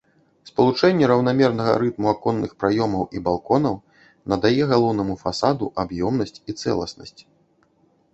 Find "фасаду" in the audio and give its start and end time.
5.25-5.65